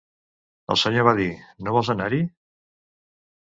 [0.75, 1.27] El senyor va dir:
[1.67, 2.23] "No vols anar-hi?".